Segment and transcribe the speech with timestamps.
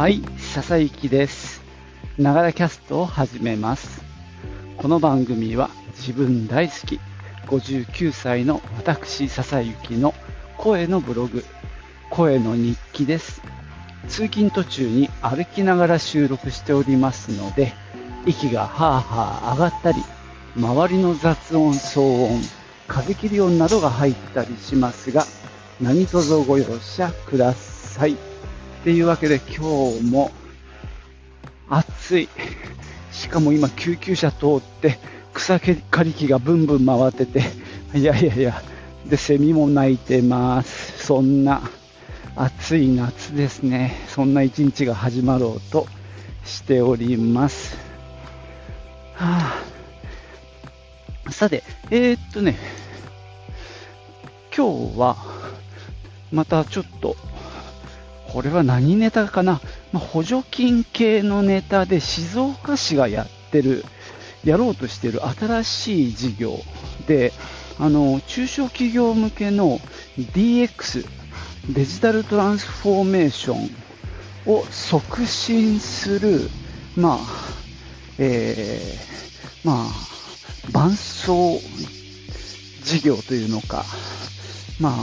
[0.00, 1.60] はい、笹幸です。
[2.16, 4.02] ながらキャストを始めます。
[4.78, 6.98] この番組は自分大好き
[7.48, 10.14] 59歳の私笹幸の
[10.56, 11.44] 声のブログ、
[12.08, 13.42] 声の日記です。
[14.08, 17.74] 通勤途中に歩きながら収録しておりますので、
[18.24, 20.02] 息がはあはあ上がったり、
[20.56, 22.40] 周りの雑音、騒音、
[22.88, 25.26] 風切り音などが入ったりしますが、
[25.78, 28.29] 何卒ご容赦ください。
[28.80, 30.30] っていうわけで今日も
[31.68, 32.28] 暑い。
[33.12, 34.98] しかも今救急車通って
[35.34, 37.42] 草刈り機がブンブン回ってて、
[37.94, 38.62] いやいやいや、
[39.06, 41.04] で、セミも鳴いてます。
[41.04, 41.60] そんな
[42.36, 43.96] 暑い夏ですね。
[44.08, 45.86] そんな一日が始まろうと
[46.46, 47.76] しております。
[49.14, 49.60] は
[51.26, 52.56] あ、さて、えー、っとね、
[54.56, 55.16] 今日は
[56.32, 57.16] またちょっと
[58.32, 59.60] これは何ネタかな、
[59.92, 63.84] まあ、補助金系のネタで静岡市がやってる、
[64.44, 66.56] やろうとしてる新しい事業
[67.08, 67.32] で、
[67.78, 69.80] あの、中小企業向けの
[70.16, 71.06] DX、
[71.70, 73.70] デジタルトランスフォーメーション
[74.46, 76.48] を促進する、
[76.96, 77.18] まあ、
[78.18, 80.10] えー、まあ、
[80.70, 81.58] 伴走
[82.84, 83.84] 事業というのか、
[84.78, 84.94] ま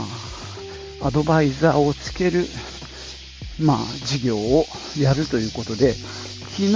[1.02, 2.46] あ、アドバイザーをつける
[3.60, 4.66] まあ、事業を
[4.98, 6.74] やるということで、昨日、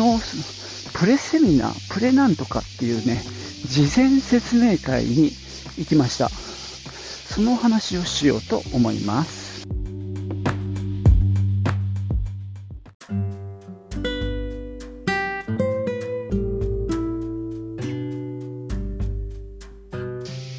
[0.95, 3.23] プレセミナー、プレなんとかっていうね、
[3.67, 5.31] 事前説明会に
[5.79, 6.29] 行きました。
[6.29, 9.67] その話をしようと思います。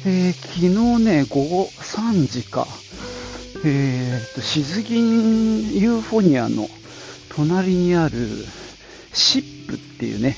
[0.06, 0.68] えー、昨日
[1.04, 2.66] ね、午後3時か、
[3.64, 6.68] えー、と、静銀ユーフォニアの
[7.30, 8.16] 隣にある
[9.12, 10.36] シップっていうね、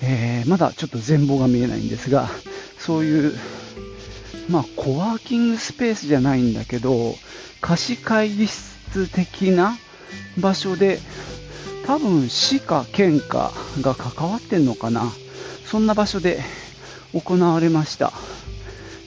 [0.00, 2.28] えー、まだちょっと全貌が見えないんですが、
[2.78, 3.34] そういう、
[4.48, 7.14] まあ、コワーキングスペースじゃないんだけど、
[7.60, 9.76] 貸し会議室的な
[10.38, 11.00] 場所で、
[11.86, 15.12] 多分市か県かが関わってんのかな。
[15.64, 16.40] そんな場所で
[17.12, 18.12] 行われました。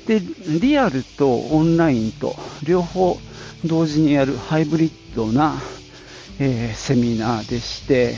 [0.07, 0.21] で、
[0.59, 3.19] リアルとオンラインと両方
[3.65, 5.55] 同時にやるハイブリッドな、
[6.39, 8.15] えー、セミナーでして、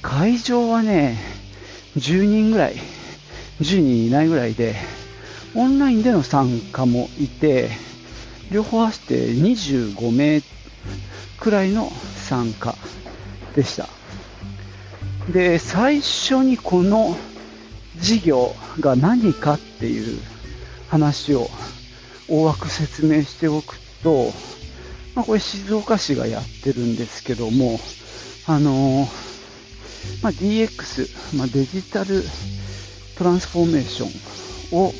[0.00, 1.18] 会場はね、
[1.96, 2.76] 10人ぐらい、
[3.60, 4.76] 10人いないぐらいで、
[5.54, 7.70] オンラインでの参加もいて、
[8.50, 10.42] 両方合わせて25名
[11.38, 12.76] くらいの参加
[13.54, 13.88] でした。
[15.32, 17.16] で、最初にこの
[17.96, 20.20] 事業が何かっていう
[20.92, 21.48] 話を
[22.28, 24.30] 大枠説明しておくと、
[25.14, 27.80] まあ、これ静岡市がやってるんですけども、
[28.46, 29.08] あの、
[30.22, 32.22] まあ、DX、まあ、デジタル
[33.16, 34.92] トランスフォーメーションを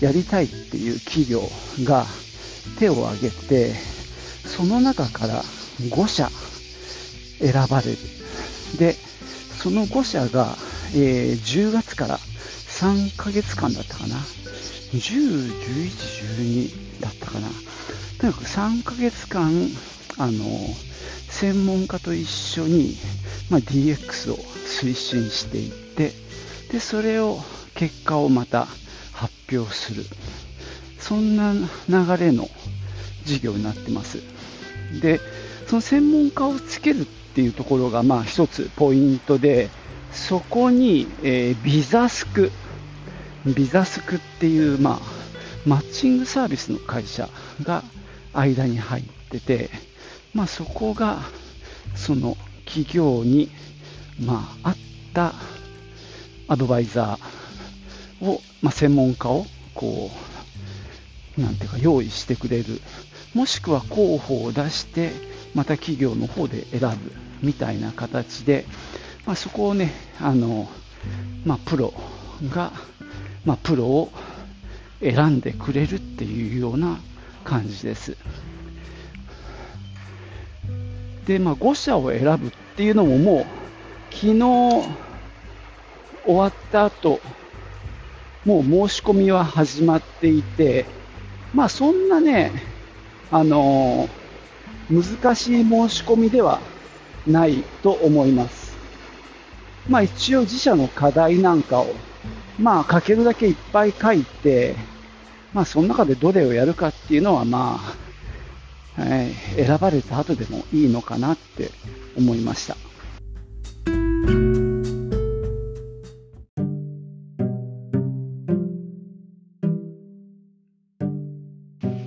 [0.00, 1.42] やりたいっていう企業
[1.84, 2.06] が
[2.80, 3.72] 手を挙げて、
[4.44, 5.42] その中から
[5.80, 6.28] 5社
[7.38, 7.98] 選ばれる。
[8.80, 8.94] で、
[9.62, 10.56] その5社が、
[10.92, 12.18] えー、10月から
[12.74, 14.16] 3ヶ月間だったかな。
[14.16, 14.98] 10、
[15.62, 16.68] 11、
[16.98, 17.48] 12だったかな。
[18.18, 19.68] とにかく3ヶ月間、
[20.18, 20.44] あの、
[21.28, 22.96] 専門家と一緒に、
[23.48, 26.10] まあ、DX を推進していって、
[26.72, 27.38] で、それを、
[27.76, 28.66] 結果をまた
[29.12, 30.04] 発表する。
[30.98, 32.48] そんな流れの
[33.24, 34.20] 事業になってます。
[35.00, 35.20] で、
[35.68, 39.70] その専門家をつけるっていうところが、まあ、一つポイントで、
[40.12, 42.50] そこに、えー、ビザスク、
[43.46, 45.00] ビザスクっていう、まあ、
[45.66, 47.28] マッチングサービスの会社
[47.62, 47.82] が
[48.32, 49.70] 間に入ってて、
[50.32, 51.20] まあ、そこが
[51.94, 53.50] その企業に、
[54.20, 54.76] まあ、合っ
[55.12, 55.34] た
[56.48, 60.10] アドバイザーを、まあ、専門家をこ
[61.38, 62.80] うなんていうか用意してくれる。
[63.34, 65.10] もしくは候補を出して
[65.54, 66.96] また企業の方で選ぶ
[67.42, 68.64] みたいな形で、
[69.26, 70.68] まあ、そこをねあの、
[71.44, 71.92] まあ、プロ
[72.50, 72.72] が、
[73.44, 74.10] まあ、プロを
[75.00, 76.98] 選んでくれるっていうような
[77.44, 78.16] 感じです。
[81.26, 83.44] で、まあ、5社を選ぶっていうのももう
[84.14, 84.38] 昨日
[86.24, 87.20] 終わった後、
[88.44, 90.86] もう申し込みは始まっていて、
[91.52, 92.52] まあそんなね、
[93.30, 96.60] あのー、難しい申し込みでは
[97.26, 98.76] ないと思います。
[99.88, 101.94] まあ一応自社の課題なんかを、
[102.58, 104.76] まあ書けるだけいっぱい書いて、
[105.52, 107.80] まあその中でどれをやるかっていうのはま
[108.98, 111.70] あ、えー、選ばれた後でもいいのかなって
[112.16, 112.76] 思いました。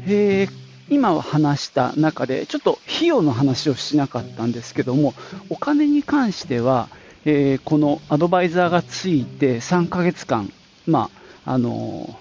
[0.09, 0.49] えー、
[0.89, 5.13] 今話した中で、ちょっと費用の話をしなかったんですけども、
[5.49, 6.87] お金に関しては、
[7.29, 10.49] えー、このアドバイザーがついて3ヶ月間、
[10.85, 11.09] ま
[11.45, 12.17] ああの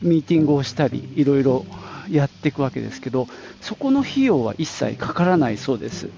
[0.00, 1.66] ミーティングをしたり、いろいろ
[2.08, 3.26] やっていくわけですけど、
[3.60, 6.08] そこの費用は一切かからないそうです。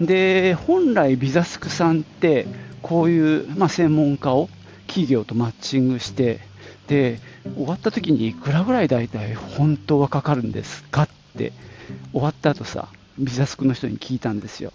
[0.00, 2.46] で、本来ビザスクさんって、
[2.80, 4.48] こういう、まあ、専門家を
[4.86, 6.40] 企業とマッチングして、
[6.86, 7.18] で、
[7.56, 11.52] 終わった時にいくらぐらい大体本当はかかるんですかって
[12.12, 12.88] 終わった後さ
[13.18, 14.72] ビザスクの人に聞いたんですよ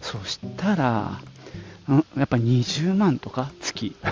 [0.00, 1.20] そしたら
[2.16, 3.50] やっぱ20万とか？
[3.60, 3.96] 月。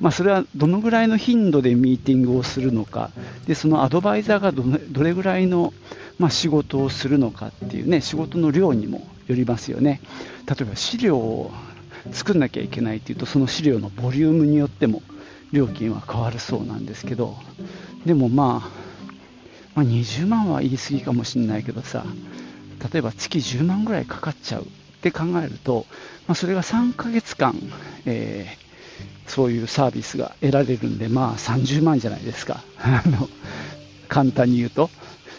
[0.00, 3.10] まそれはどのぐらいの頻度でミーティングをするのか？
[3.46, 5.72] でそのアドバイザーがどれぐらいの、
[6.18, 10.00] ま、仕事をするのかっていうね仕事の量にもよりますよね。
[10.46, 11.52] 例えば資料を
[12.10, 15.02] 作んなきゃいけないっていうとその資料のボリュームによっても
[15.52, 17.36] 料金は変わるそうなんですけど。
[18.04, 18.82] でもまあ
[19.74, 22.04] まあ、20万は言い過ぎかもしれないけどさ、
[22.92, 24.66] 例えば月10万ぐらいかかっちゃう。
[25.02, 25.84] って考えると、
[26.28, 27.54] まあ、それが3ヶ月間、
[28.06, 32.62] えー、そういうサービスが得られるんで、まあ30万じゃないですか。
[32.78, 33.28] あの
[34.08, 34.90] 簡単に言うと。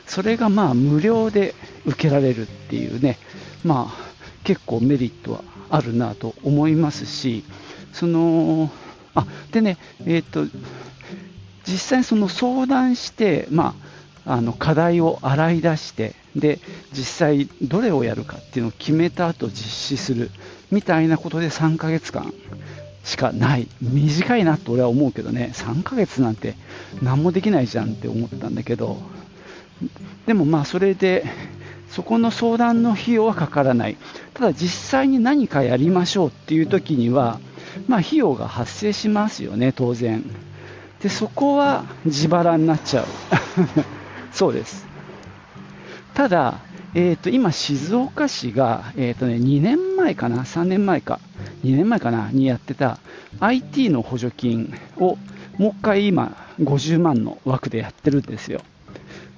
[0.05, 1.55] それがまあ無料で
[1.85, 3.17] 受けられるっていうね、
[3.63, 4.13] まあ
[4.43, 7.45] 結構メリットはあるなと思いますし、
[7.93, 8.69] その、
[9.15, 10.45] あ、でね、えっ、と、
[11.65, 13.92] 実際その相談して、まあ、
[14.25, 16.59] あの課題を洗い出してで
[16.93, 20.31] 実際どれをやるかっていうのを決めた後実施する
[20.71, 22.33] みたいなことで3ヶ月間
[23.03, 23.67] しかない。
[23.81, 25.51] 短いなと俺は思うけどね。
[25.53, 26.55] 3ヶ月なんて
[27.01, 28.97] 何もできないじゃんって思ったんだけど。
[30.25, 31.25] でもまあそれで
[31.89, 33.97] そこの相談の費用はかからない。
[34.33, 37.39] ただ実際に何かやりましょうっていう時には
[37.87, 40.23] まあ費用が発生しますよね当然。
[41.01, 43.05] でそこは自腹になっちゃう。
[44.33, 44.85] そうです。
[46.13, 46.59] ただ、
[46.95, 51.19] えーと、今、静岡市が、えーとね、2年前かな、3年前か、
[51.63, 52.99] 2年前かな、にやってた
[53.39, 55.17] IT の補助金を
[55.57, 58.61] もう一回今、50万の枠でやってるんですよ。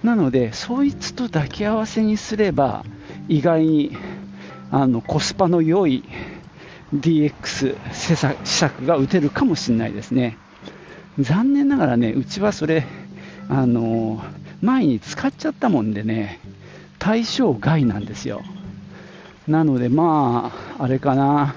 [0.04, 2.84] なので、そいつと抱き合わせにすれば、
[3.28, 3.98] 意外に
[4.72, 6.04] あのコスパの良い
[6.94, 10.38] DX 施策が打てるかもしれないですね。
[11.20, 12.86] 残念ながらね、うちはそれ、
[13.50, 14.24] あの
[14.66, 16.40] 前に使っちゃったもんでね、
[16.98, 18.42] 対象外なんですよ。
[19.48, 21.56] なので、まあ、あれかな、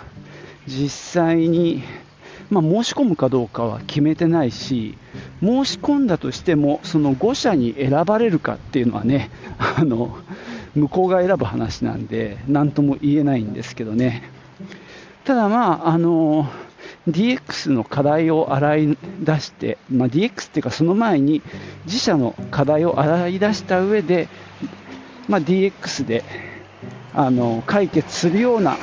[0.67, 0.91] 実
[1.23, 1.83] 際に、
[2.51, 4.97] まあ、申し込むかどうかは決めてないし、
[5.41, 10.19] 申し込んだとしても、その5社に選ばれるかっていうのはね、 あの
[10.75, 14.23] 向こうが選ぶ話なんで、なんとも言えないんですけどね。
[15.25, 16.51] ただまあ、あの
[17.09, 21.43] DX の課題を洗い出して、まあ、DX っていうかその前に
[21.87, 24.29] 自社の課題を洗い出した上で、
[25.29, 26.25] まあ、DX で
[27.15, 28.77] あの解決するような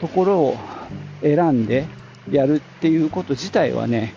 [0.00, 0.56] ところを
[1.22, 1.86] 選んで
[2.30, 4.14] やるっていうこと自体はね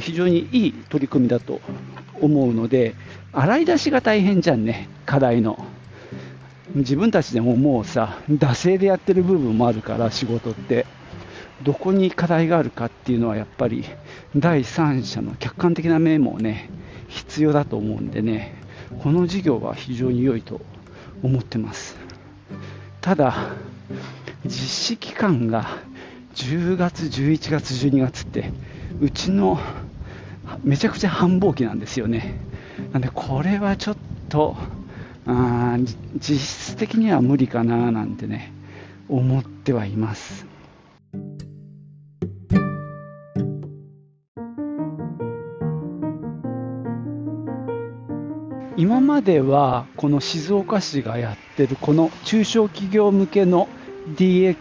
[0.00, 1.60] 非常にいい取り組みだと
[2.20, 2.94] 思うので
[3.32, 5.64] 洗い出しが大変じゃんね課題の。
[6.74, 10.86] 自分たちでももうさ惰性でやってる部分もあるから仕事って。
[11.62, 13.84] どこに課題があるかっていうのはやっぱり
[14.36, 16.70] 第三者の客観的な面もね
[17.08, 18.54] 必要だと思うんでね
[19.02, 20.60] この事業は非常に良いと
[21.22, 21.96] 思ってます。
[23.00, 23.52] ただ
[24.44, 25.66] 実施期間が
[26.34, 28.52] 10月11月12月って
[29.00, 29.58] うちの
[30.64, 32.36] めちゃくちゃ繁忙期なんですよね。
[32.92, 33.96] なんでこれはちょっ
[34.28, 34.56] と
[35.26, 35.76] あ
[36.16, 38.52] 実質的には無理かななんてね
[39.08, 40.49] 思ってはいます。
[49.20, 53.68] 今ではこの静岡市がやってるこの中小企業向けの
[54.16, 54.56] DX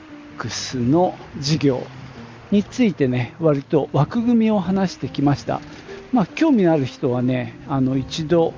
[0.80, 1.88] の事業
[2.52, 5.62] についてね割と枠組みを話してきました、
[6.12, 8.54] まあ、興味のある人はねあの一度、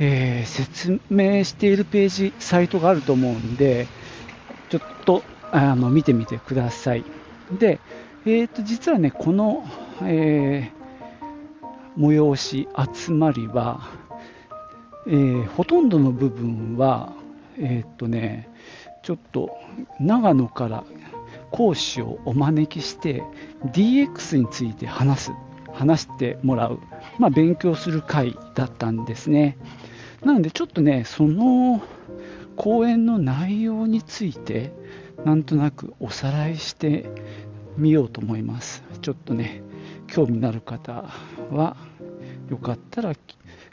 [0.00, 3.86] えー、説明しているページサイトがあると思うんで
[4.68, 5.22] ちょっと
[5.52, 7.04] あの見てみてください。
[7.56, 7.78] で、
[8.24, 9.64] えー、と実はねこの、
[10.02, 14.05] えー、催し集まりは
[15.08, 17.12] えー、ほとんどの部分は、
[17.58, 18.48] えー、っとね、
[19.02, 19.56] ちょっと
[20.00, 20.84] 長野から
[21.52, 23.22] 講師をお招きして
[23.66, 25.32] DX について話す、
[25.72, 26.80] 話してもらう、
[27.20, 29.56] まあ、勉強する会だったんですね。
[30.24, 31.80] なのでちょっとね、その
[32.56, 34.72] 講演の内容について、
[35.24, 37.08] なんとなくおさらいして
[37.76, 38.82] みようと思います。
[39.02, 39.62] ちょっとね、
[40.08, 41.04] 興味のある方
[41.52, 41.76] は、
[42.50, 43.12] よかったら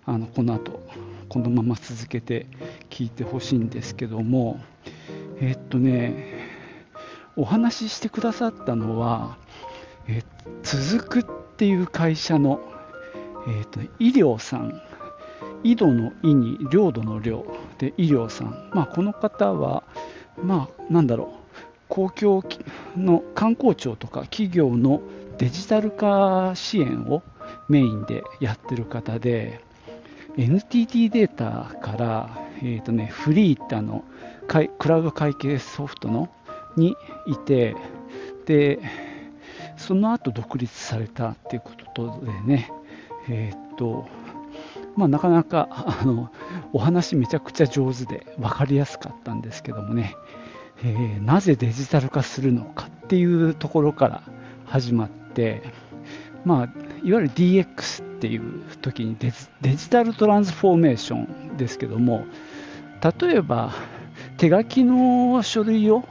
[0.05, 0.79] あのこの後
[1.33, 2.45] このまま続けて
[2.91, 4.59] 聞いてほしいんですけども、
[5.41, 6.47] えっとね、
[7.35, 9.35] お話ししてくださったのは、
[10.07, 10.21] え
[10.61, 12.59] 続くっていう会社の、
[13.47, 14.79] えっと、医療さん、
[15.63, 17.47] 井戸の井に領土の領
[17.79, 19.81] で医療さん、まあ、この方は、
[20.43, 22.43] まあ、なんだろう、公共
[22.95, 25.01] の観光庁とか企業の
[25.39, 27.23] デジタル化支援を
[27.69, 29.61] メインでやってる方で、
[30.37, 34.03] NTT データから、えーとね、フリーってあの
[34.47, 36.29] クラウド会計ソフトの
[36.75, 36.95] に
[37.27, 37.75] いて
[38.45, 38.79] で
[39.77, 42.71] その後独立されたっていうことでね、
[43.29, 44.07] えーと
[44.95, 46.31] まあ、なかなかあの
[46.71, 50.15] お話めちゃくちゃ上手で分かりやすかったんですけどもね、
[50.83, 54.23] えー、なぜデジタル化するのかっていうところから
[54.65, 55.63] 始まって、
[56.45, 56.63] まあ、
[57.03, 62.25] いわゆる DX っていう時にデジタルトランスフォーメーションですけども
[63.19, 63.73] 例えば
[64.37, 66.05] 手書きの書類を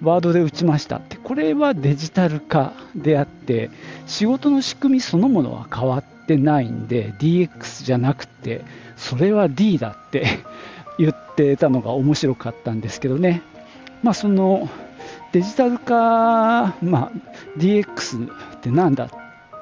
[0.00, 3.70] ワードで打ちましたってこれはデジタル化であって
[4.06, 8.64] 仕事の仕組みそのものは変わってないんで DX じゃなくて
[8.96, 10.24] それは D だって
[10.98, 13.42] 言ってたのが面白かったんですけどね。
[14.02, 14.70] まあその
[15.32, 17.12] デジタル化、まあ、
[17.58, 19.10] DX ってなんだっ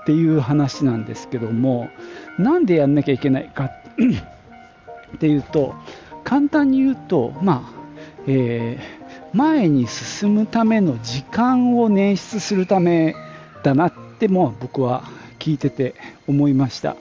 [0.06, 1.90] っていう話なんですけども
[2.38, 3.64] なんでやんなきゃいけないか
[5.16, 5.74] っていうと
[6.22, 7.80] 簡単に言うと、まあ
[8.28, 13.16] えー、前に進むための時間を捻出するため
[13.64, 15.02] だなっても僕は
[15.40, 15.96] 聞いてて
[16.28, 16.94] 思いました、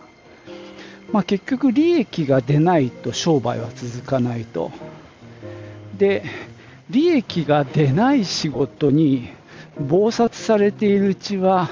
[1.12, 4.72] まあ、結局利益が出ないと商売は続かないと。
[5.96, 6.24] で
[6.90, 9.30] 利益が出ない仕事に
[9.80, 11.70] 忙殺されているうちは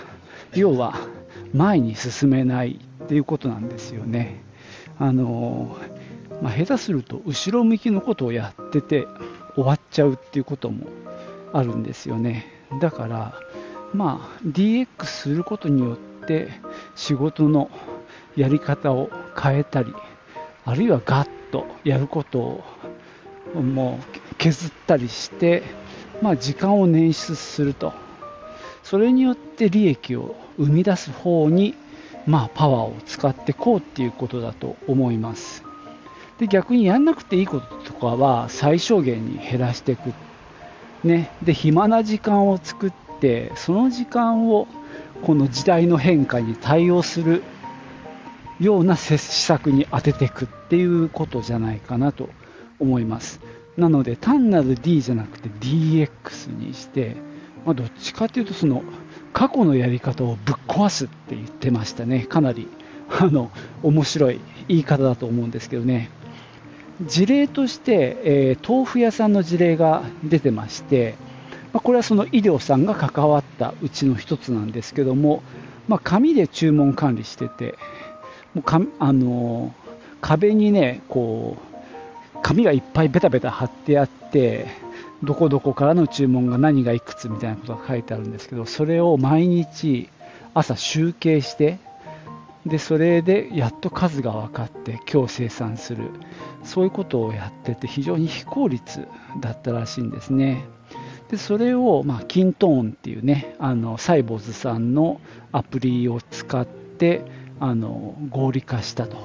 [0.54, 1.13] 要は
[1.54, 4.44] 前に進めないっていうことなんですよね。
[5.00, 5.78] あの
[6.42, 9.08] まあ、下手すると後ろ向きのことをやってて
[9.56, 10.88] 終わっちゃうっていうことも
[11.54, 12.46] あるんですよね。
[12.82, 13.34] だから、
[13.94, 16.50] まあ、DX することによって
[16.96, 17.70] 仕事の
[18.36, 19.94] やり方を変えたり、
[20.66, 22.64] あるいはガッとやることを
[23.62, 25.64] もう削ったりして、
[26.22, 27.94] まあ、時間を捻出すると。
[28.84, 31.74] それによって利益を生み出す方に、
[32.26, 35.64] まあ、パワーを使っていこうっていうことだと思います。
[36.40, 40.14] で逆にやんなくていいこととかは最小限に減らしていく。
[41.04, 44.68] ね、で暇な時間を作ってその時間を
[45.22, 47.44] この時代の変化に対応する
[48.60, 52.30] ような施策に当てていくっていうことじゃないかなと
[52.80, 53.40] 思います。
[53.78, 57.16] なので単なる D じゃなくて DX にして、
[57.66, 58.84] まあ、どっちかというとその
[59.34, 62.26] 過去のやり方をぶっ壊すって言ってましたね。
[62.26, 62.68] かなり、
[63.10, 63.52] あの、
[63.82, 66.10] 面白い言い方だと思うんですけどね。
[67.02, 71.16] 事例として、えー、豆腐屋さんの事例が出てまして、
[71.74, 75.42] まあ、これはその医療さんが関わったうちの一つなんですけども、
[75.88, 77.76] まあ、紙で注文管理してて、
[78.54, 79.74] もうかあの
[80.22, 84.68] 壁にね、こう、紙がいっぱいベタベタ貼ってあって、
[85.24, 90.10] どこどこからの注文が何がいくつみたいなことが書いてあるんですけど、それを毎日
[90.54, 91.80] 朝集計して、
[92.66, 96.10] で、それでやっと数が分かって今日生産する。
[96.64, 99.08] そういうことをやってて非常に非効率
[99.40, 100.66] だったらしいんですね。
[101.30, 105.20] で、それを、まあ、キントーンっていうね、あの、サイボーズさんの
[105.52, 107.22] アプリを使って、
[107.60, 109.18] あの、合理化したと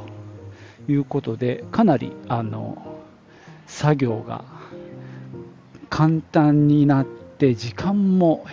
[0.89, 3.01] いうことで、かなり、あの、
[3.67, 4.58] 作業が
[5.91, 8.47] 簡単になって時間も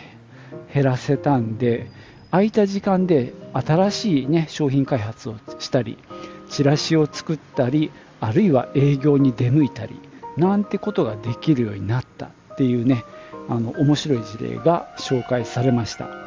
[0.74, 1.90] 減らせたんで
[2.32, 5.98] 空いた時間で新しい、ね、商品開発をしたり
[6.50, 10.00] チラシを作ったりあるいは営業に出向いたり
[10.38, 13.04] なんてことができるようになったっていうね
[13.48, 16.25] あの面白い事例が紹介されました。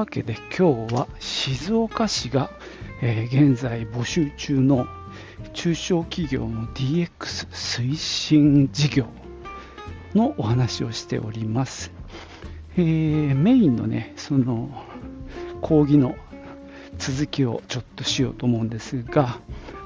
[0.00, 2.50] わけで今日は静岡市が、
[3.02, 4.86] えー、現在募集中の
[5.52, 7.06] 中小企業の DX
[7.50, 9.06] 推進事業
[10.14, 11.92] のお話をしております。
[12.78, 14.70] えー、メインのね、その
[15.60, 16.14] 講義の
[16.96, 19.38] 続きをちょっとしようと思うんですが、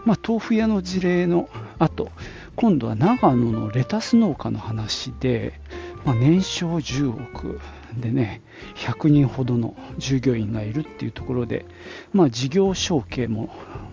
[0.04, 1.49] まあ、豆腐屋の事例の
[1.80, 2.12] 後、
[2.54, 5.61] 今度は長野のレタス農家の話で、
[6.04, 7.59] まあ、年商10億
[8.01, 8.43] でね、
[8.77, 11.65] 100人ほどの従業員がいるっていうところで、
[12.13, 13.51] まあ、事業承継も、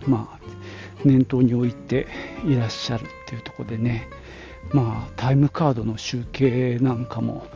[0.07, 0.39] まあ、
[1.05, 2.07] 念頭に置いて
[2.45, 4.07] いらっしゃるっていうところでね、
[4.71, 7.47] まあ、タイムカードの集計なんかも、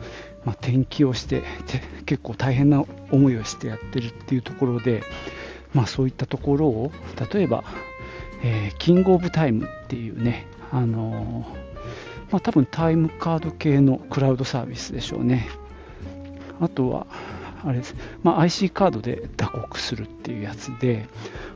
[0.44, 1.42] まあ、転記をして
[2.04, 5.02] 結構大変な思いをしてやってるっていうところで、
[5.74, 6.92] まあ、そういったところを
[7.32, 7.64] 例えば、
[8.42, 15.48] えー、キングオブタイムっていうね、あのー、まあ、多分タイムカード系のクラウドサービスでしょうね。
[16.60, 17.06] あとは、
[17.64, 21.08] あれです、まあ、IC カードで打刻するっていうやつで、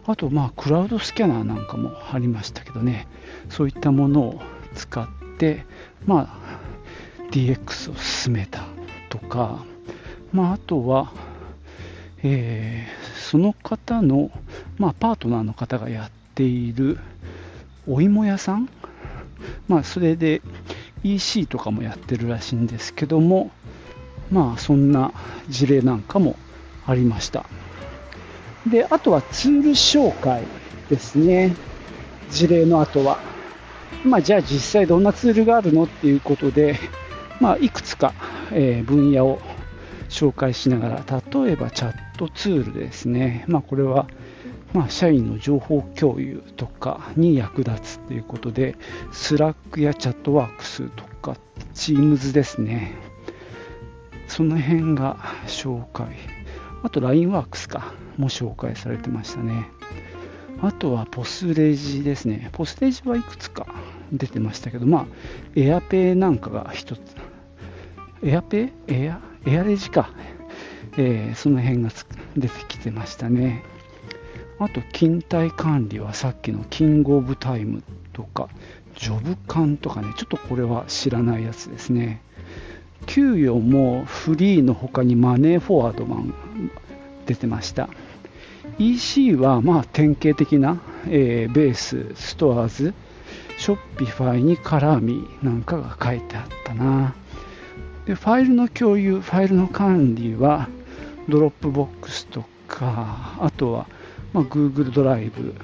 [0.06, 3.06] あと、まあ、クラウドスキャナーなんかもありましたけどね、
[3.48, 4.40] そういったものを
[4.74, 5.06] 使っ
[5.38, 5.64] て、
[6.06, 8.64] まあ、DX を進めた
[9.08, 9.64] とか、
[10.32, 11.12] まあ、あとは、
[12.22, 14.30] えー、その方の、
[14.78, 16.98] まあ、パートナーの方がやっている
[17.86, 18.68] お芋屋さん、
[19.68, 20.42] まあ、それで
[21.02, 23.50] EC とかもやってるらしいんですけども、
[24.30, 25.12] まあ、そんな
[25.48, 26.36] 事例なんかも
[26.86, 27.46] ありました。
[28.66, 30.44] で、あとはツール紹介
[30.88, 31.56] ですね。
[32.30, 33.18] 事例の後は。
[34.04, 36.78] まあ、じゃあ実際どんなツールがあるのっていうことで、
[37.40, 38.14] まあ、いくつか、
[38.52, 39.40] えー、分野を
[40.08, 43.44] 紹介しながら、例えばチャットツールですね。
[43.48, 44.06] まあ、これは、
[44.72, 48.76] まあ、社員の情報共有とかに役立つということで、
[49.12, 51.36] スラックやチャットワークスとか、
[51.74, 53.09] チームズですね。
[54.30, 56.06] その辺が紹介。
[56.84, 59.68] あと LINEWORKS かも紹介されてましたね。
[60.62, 62.48] あとはポスレジですね。
[62.52, 63.66] ポスレジはいくつか
[64.12, 65.06] 出てましたけど、まあ、
[65.56, 67.00] エアペイなんかが一つ。
[68.22, 68.94] エアペイ？
[68.94, 69.20] エア？
[69.46, 70.10] エアレジか。
[70.96, 71.90] えー、その辺が
[72.36, 73.64] 出てきてましたね。
[74.58, 77.82] あと、勤怠管理はさっきのキングオブタイム
[78.12, 78.48] とか、
[78.96, 82.22] ジョブ感とかね、ちょっとこれは知らないやつですね。
[83.06, 86.34] 給与も freee の他にマネーフォワードなんか
[87.26, 87.88] 出てました。
[88.78, 97.14] EC はまあ典型的な、えー、 BASE、STORES、Shopify にカラーミーなんかが書いてあったな。
[98.06, 100.68] でファイルの共有ファイルの管理は
[101.28, 103.86] ドロップボックスとかあとは、
[104.32, 105.54] まあ、Google ドライブ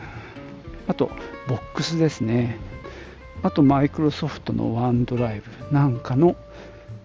[0.86, 1.10] あと
[1.48, 2.58] ボックスですね。
[3.42, 6.36] あとマイクロソフトのワンドライブなんかの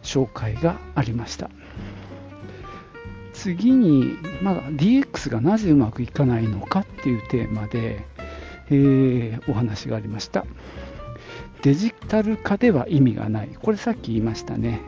[0.03, 1.49] 紹介がありました。
[3.33, 8.05] 次に、まあ、DX がなぜうまくいかないのかっていうテーマで、
[8.69, 10.45] えー、お話がありました。
[11.63, 13.49] デジタル化では意味がない。
[13.61, 14.81] これさっき言いましたね。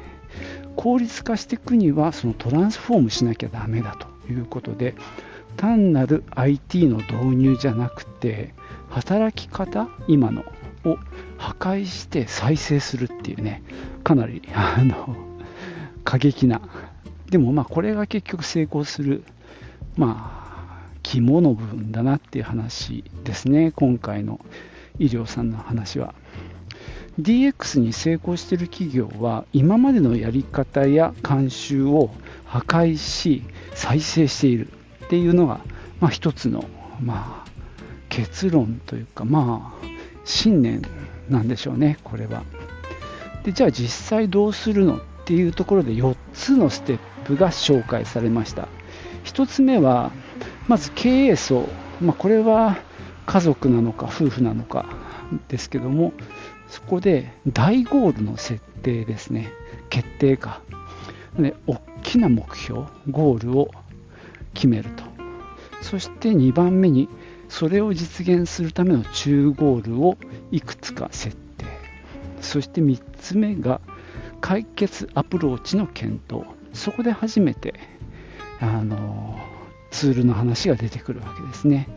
[0.75, 4.95] 効率化していくにはそのトランスフォームしなきゃダメだということで
[5.57, 8.53] 単なる IT の導入じゃなくて
[8.89, 10.43] 働き方今の
[10.85, 10.97] を
[11.37, 13.63] 破壊して再生するっていうね
[14.03, 15.15] かなり あの
[16.03, 16.61] 過激な。
[17.29, 19.23] でもまあこれが結局成功する
[19.97, 24.39] まあ肝の部分だなっていう話ですね今回の
[24.99, 26.13] 医療さんの話は。
[27.21, 32.09] DX に成功している企業は今までのやり方や慣習を
[32.45, 33.43] 破壊し
[33.75, 34.67] 再生している
[35.05, 35.61] っていうのが、
[35.99, 36.65] まあ、一つの、
[37.01, 37.51] まあ、
[38.09, 39.92] 結論というかまあ
[40.25, 40.81] 信念
[41.29, 42.43] なんでしょうねこれは。
[43.43, 48.67] でじゃあ実際どうするのっていうところで4つのステップが紹介されました。
[49.25, 50.11] 1つ目は
[50.67, 51.67] まず経営層、
[52.01, 52.77] まあ、これは
[53.25, 54.85] 家族なのか夫婦なのか
[55.47, 56.13] ですけども
[56.67, 59.51] そこで大ゴールの設定ですね。
[59.89, 60.61] 決定か。
[61.37, 63.69] で大きな目標ゴールを
[64.53, 65.03] 決めると。
[65.81, 67.09] そして2番目に
[67.53, 70.17] それを実現するための中ゴールを
[70.49, 71.65] いくつか設定。
[72.41, 73.79] そして3つ目が
[74.41, 76.45] 解決アプローチの検討。
[76.73, 77.75] そこで初めて
[78.59, 79.39] あの
[79.91, 81.87] ツールの話が出てくるわけですね。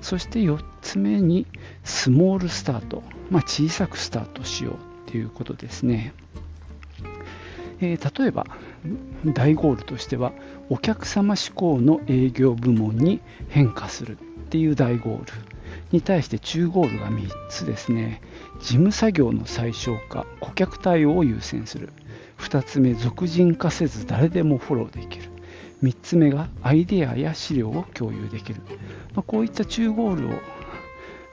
[0.00, 1.46] そして4つ目に
[1.84, 6.14] スモールスタート、まあ、小さくスタートしようということですね、
[7.80, 8.46] えー、例えば
[9.26, 10.32] 大ゴールとしては
[10.70, 14.16] お客様志向の営業部門に変化する。
[14.46, 15.32] っていう大ゴール
[15.90, 18.22] に対して中ゴールが3つですね。
[18.60, 21.90] 事務作業の最小化顧客対応を優先する。
[22.38, 25.30] 2つ目俗人化せず誰でもフォローできる。
[25.82, 28.62] 3つ目がアイデアや資料を共有できる、
[29.14, 30.30] まあ、こういった中ゴールを、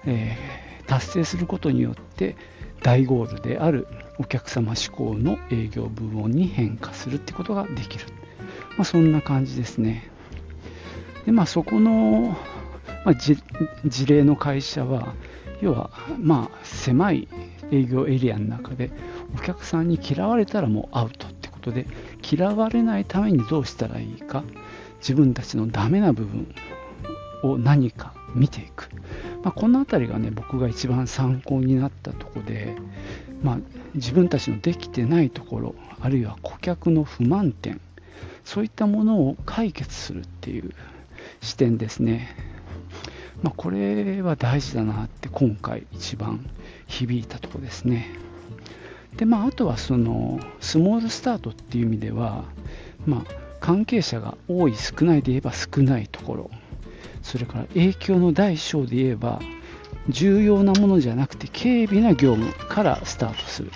[0.05, 2.35] えー、達成することによって
[2.81, 3.87] 大ゴールである
[4.19, 8.05] お客様志向の営業部門に変化するってことができる、
[8.77, 10.09] まあ、そんな感じですね。
[11.25, 12.35] でまあそこの、
[13.05, 15.13] まあ、事例の会社は
[15.61, 17.27] 要はまあ狭い
[17.71, 18.91] 営業エリアの中で
[19.35, 21.87] お客さんに嫌われたらもうアウトってことで
[22.21, 24.43] 嫌われないためにどうしたらいいか
[24.99, 26.53] 自分たちのダメな部分
[27.43, 28.89] を何か見ていく、
[29.43, 32.75] まあ、この辺りがね僕が一番参考になったとこで、
[33.41, 33.57] まあ、
[33.95, 37.81] 自分たちのできてないところあるいは顧客の不満点
[38.43, 40.73] そういったものを解決するっていう
[41.41, 42.35] 視点ですね、
[43.43, 46.49] まあ、これは大事だなって今回一番
[46.87, 48.07] 響いたとこですね。
[49.17, 52.45] でまあ、あとはそのスモールスタートっていう意味では、
[53.05, 53.23] まあ、
[53.59, 56.51] 関係者が多い少ないで言えば少ないところ。
[57.21, 59.39] それから影響の大小で言えば
[60.09, 63.71] 重要なものじゃなくて軽微な業務からスタートする。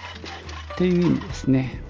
[0.76, 1.82] っていう意味ですね。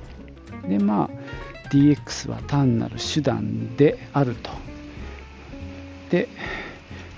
[0.68, 4.52] でまあ DX は単なる手段であると。
[6.10, 6.28] で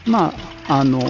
[0.06, 1.02] まああの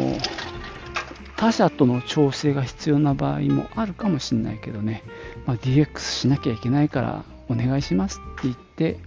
[1.36, 5.04] 他者との調整が必要な場合もあるかもしれないけどね、
[5.46, 9.00] まあ、DX しなきゃいけないからお願いしますって言って、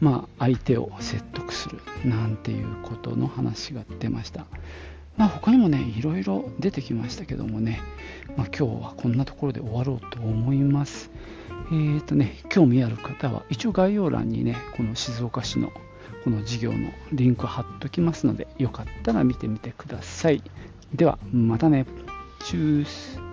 [0.00, 4.46] まあ、相手を説得するなんていうことの話が出ました。
[5.16, 7.80] まあ、他にもね、いろいろ出てきましたけどもね、
[8.36, 11.10] まあ、今日はこんなところで終わろうと思います。
[11.70, 15.72] えーとね、興味ある方は、一応概要欄にね、この静岡市の
[16.24, 20.42] この授業のリンク貼っときますので、よかったら見てみてください。
[20.94, 21.86] では、またね。
[22.44, 23.29] チュース。